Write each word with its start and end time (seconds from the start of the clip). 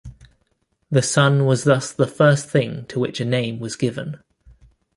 The 0.89 1.03
sun 1.03 1.45
was 1.45 1.63
thus 1.63 1.91
the 1.93 2.07
first 2.07 2.49
thing 2.49 2.87
to 2.87 2.99
which 2.99 3.21
a 3.21 3.23
name 3.23 3.59
was 3.59 3.75
given. 3.75 4.19